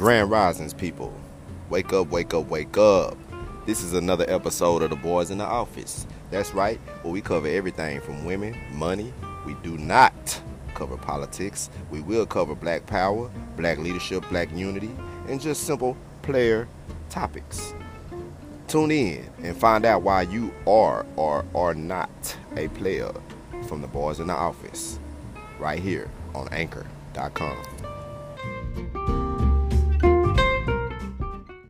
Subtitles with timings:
[0.00, 1.12] Grand Risings, people.
[1.68, 3.18] Wake up, wake up, wake up.
[3.66, 6.06] This is another episode of The Boys in the Office.
[6.30, 9.12] That's right, where we cover everything from women, money.
[9.44, 10.40] We do not
[10.72, 11.68] cover politics.
[11.90, 14.90] We will cover black power, black leadership, black unity,
[15.28, 16.66] and just simple player
[17.10, 17.74] topics.
[18.68, 23.12] Tune in and find out why you are or are not a player
[23.68, 24.98] from The Boys in the Office
[25.58, 27.89] right here on anchor.com.